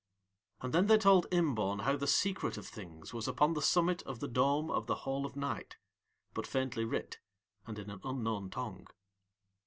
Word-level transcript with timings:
And 0.61 0.73
then 0.73 0.87
they 0.87 0.97
told 0.97 1.27
Imbaun 1.29 1.81
how 1.83 1.95
The 1.95 2.07
Secret 2.07 2.57
of 2.57 2.65
Things 2.65 3.13
was 3.13 3.27
upon 3.27 3.53
the 3.53 3.61
summit 3.61 4.01
of 4.01 4.19
the 4.19 4.27
dome 4.27 4.71
of 4.71 4.87
the 4.87 4.95
Hall 5.05 5.27
of 5.27 5.35
Night, 5.35 5.77
but 6.33 6.47
faintly 6.47 6.85
writ, 6.85 7.19
and 7.67 7.77
in 7.77 7.91
an 7.91 8.01
unknown 8.03 8.49
tongue. 8.49 8.87